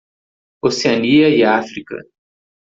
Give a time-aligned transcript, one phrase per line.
[0.63, 1.95] Oceania e África.